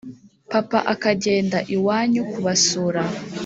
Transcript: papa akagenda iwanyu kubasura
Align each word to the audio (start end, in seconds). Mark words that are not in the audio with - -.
papa 0.51 0.79
akagenda 0.93 1.57
iwanyu 1.75 2.21
kubasura 2.31 3.01